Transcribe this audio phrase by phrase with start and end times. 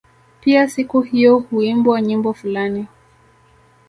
[0.41, 2.87] Pia siku hiyo huimbwa nyimbo fulani